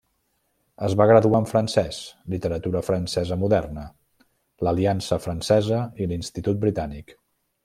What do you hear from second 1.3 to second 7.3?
en francès, literatura francesa moderna, l'Aliança Francesa i l'Institut Britànic.